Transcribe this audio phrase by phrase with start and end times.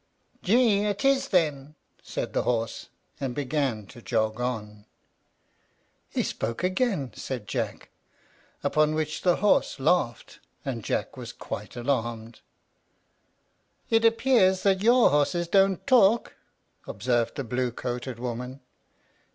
[0.41, 4.87] "Gee it is, then," said the horse, and began to jog on.
[6.09, 7.91] "He spoke again!" said Jack,
[8.63, 12.41] upon which the horse laughed, and Jack was quite alarmed.
[13.91, 16.33] "It appears that your horses don't talk?"
[16.87, 18.61] observed the blue coated woman.